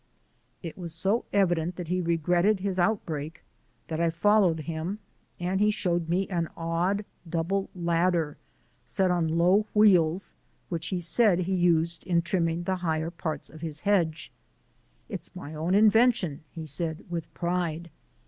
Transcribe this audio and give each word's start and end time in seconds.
It 0.63 0.79
was 0.79 0.95
so 0.95 1.25
evident 1.31 1.75
that 1.75 1.89
he 1.89 2.01
regretted 2.01 2.59
his 2.59 2.79
outbreak 2.79 3.43
that 3.87 3.99
I 4.01 4.09
followed 4.09 4.61
him, 4.61 4.97
and 5.39 5.61
he 5.61 5.69
showed 5.69 6.09
me 6.09 6.27
an 6.29 6.49
odd 6.57 7.05
double 7.29 7.69
ladder 7.75 8.37
set 8.83 9.11
on 9.11 9.37
low 9.37 9.67
wheels 9.75 10.33
which 10.69 10.87
he 10.87 10.99
said 10.99 11.37
he 11.41 11.53
used 11.53 12.03
in 12.05 12.23
trimming 12.23 12.63
the 12.63 12.77
higher 12.77 13.11
parts 13.11 13.51
of 13.51 13.61
his 13.61 13.81
hedge. 13.81 14.31
"It's 15.07 15.35
my 15.35 15.53
own 15.53 15.75
invention," 15.75 16.41
he 16.51 16.65
said 16.65 17.05
with 17.11 17.31
pride. 17.35 17.91